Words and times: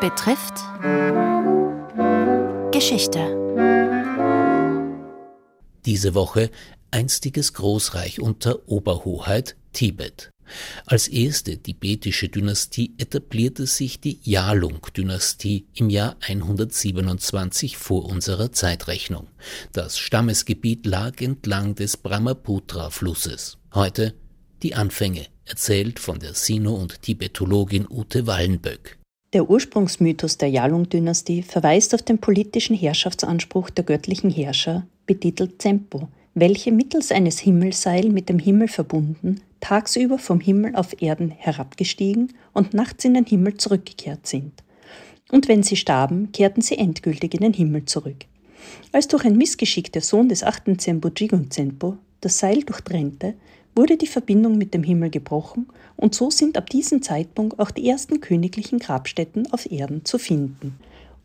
betrifft 0.00 0.54
Geschichte. 2.72 3.18
Diese 5.84 6.14
Woche 6.14 6.50
einstiges 6.90 7.52
Großreich 7.52 8.20
unter 8.20 8.68
Oberhoheit 8.68 9.56
Tibet. 9.72 10.30
Als 10.86 11.06
erste 11.06 11.58
tibetische 11.58 12.28
Dynastie 12.28 12.94
etablierte 12.98 13.66
sich 13.66 14.00
die 14.00 14.18
Yalung-Dynastie 14.24 15.66
im 15.74 15.90
Jahr 15.90 16.16
127 16.20 17.76
vor 17.76 18.06
unserer 18.06 18.50
Zeitrechnung. 18.52 19.28
Das 19.72 19.98
Stammesgebiet 19.98 20.86
lag 20.86 21.20
entlang 21.20 21.74
des 21.74 21.98
Brahmaputra-Flusses. 21.98 23.58
Heute 23.74 24.14
die 24.62 24.74
Anfänge, 24.74 25.26
erzählt 25.44 25.98
von 25.98 26.18
der 26.18 26.34
Sino- 26.34 26.74
und 26.74 27.02
Tibetologin 27.02 27.86
Ute 27.88 28.26
Wallenböck. 28.26 28.99
Der 29.32 29.48
Ursprungsmythos 29.48 30.38
der 30.38 30.50
Yalung-Dynastie 30.50 31.42
verweist 31.42 31.94
auf 31.94 32.02
den 32.02 32.18
politischen 32.18 32.74
Herrschaftsanspruch 32.76 33.70
der 33.70 33.84
göttlichen 33.84 34.30
Herrscher, 34.30 34.86
betitelt 35.06 35.62
Zempo, 35.62 36.08
welche 36.34 36.72
mittels 36.72 37.12
eines 37.12 37.38
Himmelseil 37.38 38.08
mit 38.10 38.28
dem 38.28 38.38
Himmel 38.38 38.68
verbunden 38.68 39.40
tagsüber 39.60 40.18
vom 40.18 40.40
Himmel 40.40 40.74
auf 40.74 41.00
Erden 41.00 41.30
herabgestiegen 41.30 42.32
und 42.52 42.74
nachts 42.74 43.04
in 43.04 43.14
den 43.14 43.26
Himmel 43.26 43.56
zurückgekehrt 43.56 44.26
sind. 44.26 44.52
Und 45.30 45.48
wenn 45.48 45.62
sie 45.62 45.76
starben, 45.76 46.32
kehrten 46.32 46.62
sie 46.62 46.78
endgültig 46.78 47.34
in 47.34 47.42
den 47.42 47.52
Himmel 47.52 47.84
zurück. 47.84 48.24
Als 48.92 49.06
durch 49.08 49.24
ein 49.24 49.36
Missgeschick 49.36 49.92
der 49.92 50.02
Sohn 50.02 50.28
des 50.28 50.42
achten 50.42 50.78
Zempo 50.78 51.10
Jigun 51.16 51.50
Zempo 51.50 51.96
das 52.20 52.38
Seil 52.38 52.62
durchtrennte, 52.62 53.34
wurde 53.74 53.96
die 53.96 54.06
Verbindung 54.06 54.58
mit 54.58 54.74
dem 54.74 54.82
Himmel 54.82 55.10
gebrochen 55.10 55.66
und 55.96 56.14
so 56.14 56.30
sind 56.30 56.56
ab 56.56 56.68
diesem 56.70 57.02
Zeitpunkt 57.02 57.58
auch 57.58 57.70
die 57.70 57.88
ersten 57.88 58.20
königlichen 58.20 58.78
Grabstätten 58.78 59.52
auf 59.52 59.70
Erden 59.70 60.04
zu 60.04 60.18
finden. 60.18 60.76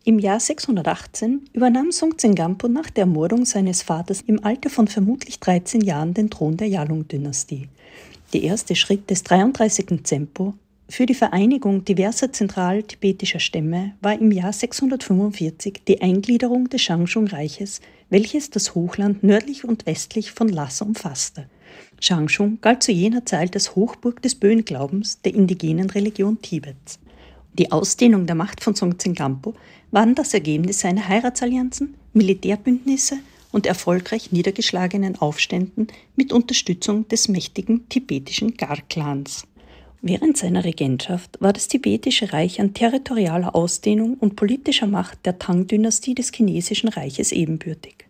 Im 0.04 0.20
Jahr 0.20 0.38
618 0.38 1.48
übernahm 1.52 1.90
Songtsen 1.90 2.36
Gampo 2.36 2.68
nach 2.68 2.90
der 2.90 3.02
Ermordung 3.02 3.44
seines 3.44 3.82
Vaters 3.82 4.20
im 4.20 4.44
Alter 4.44 4.70
von 4.70 4.86
vermutlich 4.86 5.40
13 5.40 5.80
Jahren 5.80 6.14
den 6.14 6.30
Thron 6.30 6.56
der 6.56 6.68
Yalung-Dynastie. 6.68 7.68
Der 8.32 8.42
erste 8.42 8.76
Schritt 8.76 9.10
des 9.10 9.24
33. 9.24 10.04
Zempo 10.04 10.54
für 10.88 11.06
die 11.06 11.14
Vereinigung 11.14 11.84
diverser 11.84 12.32
zentral-tibetischer 12.32 13.40
Stämme 13.40 13.94
war 14.00 14.16
im 14.16 14.30
Jahr 14.30 14.52
645 14.52 15.82
die 15.88 16.00
Eingliederung 16.00 16.68
des 16.68 16.82
Shangshung-Reiches, 16.82 17.80
welches 18.08 18.50
das 18.50 18.76
Hochland 18.76 19.24
nördlich 19.24 19.64
und 19.64 19.86
westlich 19.86 20.30
von 20.30 20.48
Lhasa 20.48 20.84
umfasste. 20.84 21.48
Shangshung 22.00 22.58
galt 22.60 22.82
zu 22.82 22.92
jener 22.92 23.24
Zeit 23.24 23.54
als 23.54 23.74
Hochburg 23.76 24.22
des 24.22 24.34
Böen-Glaubens 24.34 25.20
der 25.22 25.34
indigenen 25.34 25.90
Religion 25.90 26.40
Tibets. 26.40 26.98
Die 27.54 27.72
Ausdehnung 27.72 28.26
der 28.26 28.34
Macht 28.34 28.62
von 28.62 28.74
Songtsen 28.74 29.14
Gampo 29.14 29.54
waren 29.90 30.14
das 30.14 30.34
Ergebnis 30.34 30.80
seiner 30.80 31.08
Heiratsallianzen, 31.08 31.94
Militärbündnisse 32.12 33.18
und 33.52 33.66
erfolgreich 33.66 34.32
niedergeschlagenen 34.32 35.16
Aufständen 35.16 35.86
mit 36.16 36.32
Unterstützung 36.32 37.08
des 37.08 37.28
mächtigen 37.28 37.88
tibetischen 37.88 38.56
Gar-Clans. 38.56 39.46
Während 40.02 40.36
seiner 40.36 40.64
Regentschaft 40.64 41.40
war 41.40 41.52
das 41.52 41.68
tibetische 41.68 42.32
Reich 42.32 42.60
an 42.60 42.74
territorialer 42.74 43.54
Ausdehnung 43.54 44.14
und 44.20 44.36
politischer 44.36 44.86
Macht 44.86 45.24
der 45.24 45.38
Tang-Dynastie 45.38 46.14
des 46.14 46.32
chinesischen 46.32 46.88
Reiches 46.88 47.32
ebenbürtig. 47.32 48.05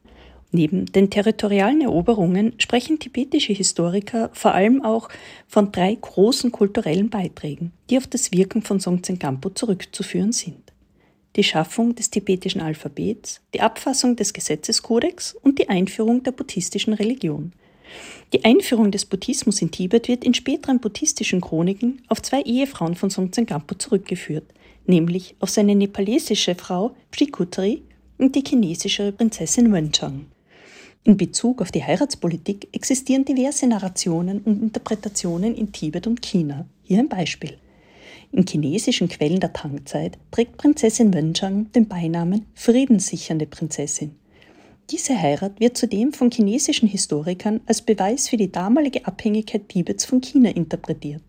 Neben 0.56 0.86
den 0.86 1.10
territorialen 1.10 1.82
Eroberungen 1.82 2.54
sprechen 2.56 2.98
tibetische 2.98 3.52
Historiker 3.52 4.30
vor 4.32 4.54
allem 4.54 4.82
auch 4.82 5.10
von 5.46 5.70
drei 5.70 5.94
großen 5.94 6.50
kulturellen 6.50 7.10
Beiträgen, 7.10 7.72
die 7.90 7.98
auf 7.98 8.06
das 8.06 8.32
Wirken 8.32 8.62
von 8.62 8.80
Songtsen 8.80 9.18
Gampo 9.18 9.50
zurückzuführen 9.50 10.32
sind. 10.32 10.72
Die 11.36 11.44
Schaffung 11.44 11.94
des 11.94 12.08
tibetischen 12.08 12.62
Alphabets, 12.62 13.42
die 13.52 13.60
Abfassung 13.60 14.16
des 14.16 14.33
Gesetzeskodex 14.33 15.34
und 15.34 15.58
die 15.58 15.68
Einführung 15.68 16.22
der 16.22 16.33
buddhistischen 16.33 16.95
Religion. 16.95 17.52
Die 18.33 18.42
Einführung 18.46 18.90
des 18.90 19.05
Buddhismus 19.05 19.61
in 19.61 19.70
Tibet 19.70 20.08
wird 20.08 20.24
in 20.24 20.33
späteren 20.33 20.80
buddhistischen 20.80 21.42
Chroniken 21.42 22.00
auf 22.08 22.22
zwei 22.22 22.40
Ehefrauen 22.40 22.95
von 22.95 23.11
Songtsen 23.11 23.45
Gampo 23.45 23.74
zurückgeführt, 23.74 24.55
nämlich 24.86 25.36
auf 25.39 25.50
seine 25.50 25.74
nepalesische 25.74 26.55
Frau 26.55 26.96
Pshikutri 27.11 27.83
und 28.16 28.34
die 28.34 28.42
chinesische 28.46 29.12
Prinzessin 29.12 29.70
Wenchang. 29.70 30.24
In 31.06 31.17
Bezug 31.17 31.62
auf 31.62 31.70
die 31.70 31.84
Heiratspolitik 31.84 32.67
existieren 32.72 33.24
diverse 33.24 33.68
Narrationen 33.68 34.40
und 34.40 34.61
Interpretationen 34.61 35.55
in 35.55 35.70
Tibet 35.70 36.08
und 36.08 36.20
China. 36.20 36.67
Hier 36.83 36.98
ein 36.98 37.08
Beispiel. 37.08 37.58
In 38.33 38.44
chinesischen 38.44 39.08
Quellen 39.08 39.39
der 39.39 39.52
Tangzeit 39.52 40.18
trägt 40.33 40.56
Prinzessin 40.56 41.14
Wenchang 41.14 41.70
den 41.70 41.86
Beinamen 41.86 42.46
friedenssichernde 42.55 43.46
Prinzessin. 43.46 44.16
Diese 44.90 45.16
Heirat 45.16 45.61
wird 45.61 45.77
zudem 45.77 46.12
von 46.12 46.33
chinesischen 46.33 46.89
Historikern 46.89 47.61
als 47.66 47.83
Beweis 47.83 48.28
für 48.28 48.36
die 48.36 48.50
damalige 48.50 49.06
Abhängigkeit 49.06 49.68
Tibets 49.68 50.05
von 50.05 50.20
China 50.20 50.50
interpretiert. 50.50 51.22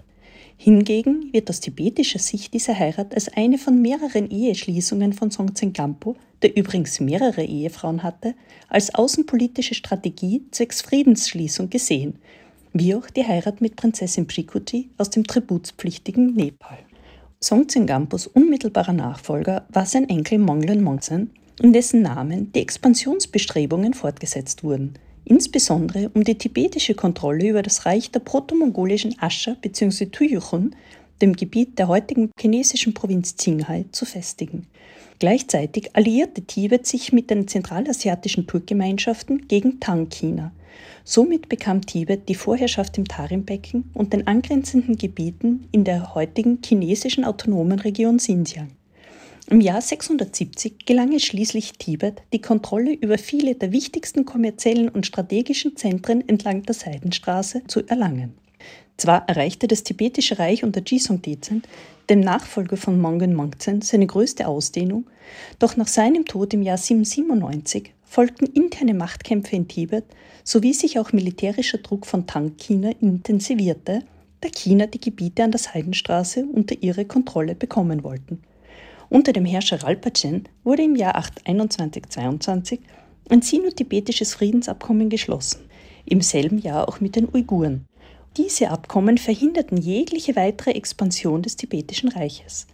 Hingegen 0.57 1.31
wird 1.33 1.49
aus 1.49 1.59
tibetischer 1.59 2.19
Sicht 2.19 2.53
diese 2.53 2.77
Heirat 2.77 3.13
als 3.13 3.29
eine 3.29 3.57
von 3.57 3.81
mehreren 3.81 4.29
Eheschließungen 4.29 5.13
von 5.13 5.31
Songtsen 5.31 5.73
Gampo, 5.73 6.15
der 6.41 6.57
übrigens 6.57 6.99
mehrere 6.99 7.43
Ehefrauen 7.43 8.03
hatte, 8.03 8.33
als 8.67 8.93
außenpolitische 8.93 9.75
Strategie 9.75 10.43
zwecks 10.51 10.81
Friedensschließung 10.81 11.69
gesehen, 11.69 12.19
wie 12.73 12.95
auch 12.95 13.09
die 13.09 13.25
Heirat 13.25 13.61
mit 13.61 13.75
Prinzessin 13.75 14.27
Prikuti 14.27 14.89
aus 14.97 15.09
dem 15.09 15.25
tributspflichtigen 15.25 16.33
Nepal. 16.33 16.79
Songtsen 17.41 17.85
Gampos 17.85 18.27
unmittelbarer 18.27 18.93
Nachfolger 18.93 19.67
war 19.69 19.85
sein 19.85 20.09
Enkel 20.09 20.39
Monglen 20.39 20.83
Mongsen, 20.83 21.31
in 21.61 21.73
dessen 21.73 22.01
Namen 22.01 22.51
die 22.51 22.61
Expansionsbestrebungen 22.61 23.93
fortgesetzt 23.93 24.63
wurden– 24.63 24.93
insbesondere 25.27 26.09
um 26.13 26.23
die 26.23 26.37
tibetische 26.37 26.95
Kontrolle 26.95 27.49
über 27.49 27.61
das 27.61 27.85
Reich 27.85 28.11
der 28.11 28.19
protomongolischen 28.19 29.15
Ascher 29.19 29.55
bzw. 29.61 30.07
Tuyuchun, 30.07 30.75
dem 31.21 31.33
Gebiet 31.35 31.77
der 31.79 31.87
heutigen 31.87 32.31
chinesischen 32.39 32.93
Provinz 32.93 33.35
Qinghai, 33.35 33.85
zu 33.91 34.05
festigen. 34.05 34.67
Gleichzeitig 35.19 35.95
alliierte 35.95 36.43
Tibet 36.43 36.85
sich 36.85 37.11
mit 37.11 37.29
den 37.29 37.47
zentralasiatischen 37.47 38.45
Turkgemeinschaften 38.45 39.47
gegen 39.47 39.79
Tang-China. 39.79 40.51
Somit 41.03 41.49
bekam 41.49 41.81
Tibet 41.81 42.29
die 42.29 42.35
Vorherrschaft 42.35 42.97
im 42.97 43.07
Tarimbecken 43.07 43.89
und 43.93 44.13
den 44.13 44.27
angrenzenden 44.27 44.97
Gebieten 44.97 45.67
in 45.71 45.83
der 45.83 46.13
heutigen 46.13 46.59
chinesischen 46.63 47.25
autonomen 47.25 47.79
Region 47.79 48.17
Xinjiang. 48.17 48.76
Im 49.49 49.61
Jahr 49.61 49.79
670 49.79 50.85
gelang 50.85 51.13
es 51.13 51.23
schließlich 51.23 51.71
Tibet, 51.77 52.21
die 52.33 52.41
Kontrolle 52.41 52.91
über 52.91 53.17
viele 53.17 53.55
der 53.55 53.71
wichtigsten 53.71 54.25
kommerziellen 54.25 54.89
und 54.89 55.05
strategischen 55.05 55.77
Zentren 55.77 56.27
entlang 56.27 56.63
der 56.63 56.75
Seidenstraße 56.75 57.61
zu 57.65 57.87
erlangen. 57.87 58.33
Zwar 58.97 59.29
erreichte 59.29 59.69
das 59.69 59.83
tibetische 59.83 60.37
Reich 60.37 60.65
unter 60.65 60.81
Jisung 60.85 61.21
Dezen, 61.21 61.63
dem 62.09 62.19
Nachfolger 62.19 62.75
von 62.75 62.99
Mongen 62.99 63.33
Mongzen, 63.33 63.81
seine 63.81 64.05
größte 64.05 64.49
Ausdehnung, 64.49 65.05
doch 65.59 65.77
nach 65.77 65.87
seinem 65.87 66.25
Tod 66.25 66.53
im 66.53 66.61
Jahr 66.61 66.77
797 66.77 67.93
folgten 68.03 68.47
interne 68.47 68.95
Machtkämpfe 68.95 69.55
in 69.55 69.69
Tibet 69.69 70.03
sowie 70.43 70.73
sich 70.73 70.99
auch 70.99 71.13
militärischer 71.13 71.77
Druck 71.77 72.05
von 72.05 72.27
Tang-China 72.27 72.91
intensivierte, 72.99 74.03
da 74.41 74.49
China 74.49 74.87
die 74.87 74.99
Gebiete 74.99 75.45
an 75.45 75.51
der 75.51 75.61
Seidenstraße 75.61 76.45
unter 76.51 76.75
ihre 76.81 77.05
Kontrolle 77.05 77.55
bekommen 77.55 78.03
wollten. 78.03 78.41
Unter 79.09 79.31
dem 79.33 79.45
Herrscher 79.45 79.83
Ralpachen 79.83 80.49
wurde 80.63 80.83
im 80.83 80.95
Jahr 80.95 81.17
821-22 81.17 82.79
ein 83.29 83.41
sino-tibetisches 83.41 84.33
Friedensabkommen 84.33 85.09
geschlossen, 85.09 85.61
im 86.05 86.21
selben 86.21 86.57
Jahr 86.59 86.87
auch 86.87 86.99
mit 86.99 87.15
den 87.15 87.27
Uiguren. 87.33 87.85
Diese 88.35 88.69
Abkommen 88.69 89.17
verhinderten 89.17 89.77
jegliche 89.77 90.35
weitere 90.35 90.71
Expansion 90.71 91.41
des 91.41 91.55
tibetischen 91.55 92.09
Reiches. 92.09 92.67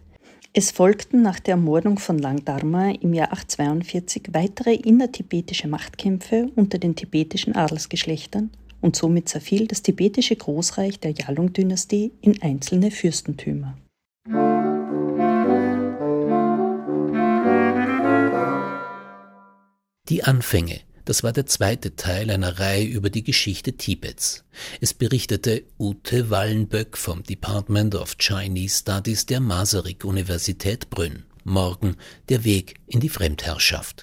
Es 0.55 0.71
folgten 0.71 1.21
nach 1.21 1.39
der 1.39 1.53
Ermordung 1.53 1.97
von 1.97 2.19
Langdharma 2.19 2.91
im 2.91 3.13
Jahr 3.13 3.31
842 3.31 4.29
weitere 4.33 4.75
innertibetische 4.75 5.67
Machtkämpfe 5.67 6.51
unter 6.55 6.77
den 6.77 6.95
tibetischen 6.95 7.55
Adelsgeschlechtern 7.55 8.51
und 8.81 8.95
somit 8.95 9.29
zerfiel 9.29 9.67
das 9.67 9.81
tibetische 9.81 10.35
Großreich 10.35 10.99
der 10.99 11.11
Yalung-Dynastie 11.11 12.11
in 12.21 12.41
einzelne 12.41 12.91
Fürstentümer. 12.91 13.77
Die 20.09 20.25
Anfänge, 20.25 20.81
das 21.05 21.23
war 21.23 21.31
der 21.31 21.45
zweite 21.45 21.95
Teil 21.95 22.29
einer 22.29 22.59
Reihe 22.59 22.83
über 22.83 23.09
die 23.09 23.23
Geschichte 23.23 23.77
Tibets. 23.77 24.43
Es 24.81 24.93
berichtete 24.93 25.63
Ute 25.79 26.29
Wallenböck 26.29 26.97
vom 26.97 27.23
Department 27.23 27.95
of 27.95 28.17
Chinese 28.17 28.79
Studies 28.79 29.25
der 29.25 29.39
Masaryk 29.39 30.03
Universität 30.03 30.89
Brünn. 30.89 31.23
Morgen 31.45 31.95
der 32.27 32.43
Weg 32.43 32.75
in 32.87 32.99
die 32.99 33.07
Fremdherrschaft. 33.07 34.01